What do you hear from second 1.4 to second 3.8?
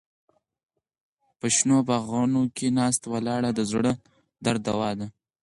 شنو باغونو کې ناسته ولاړه د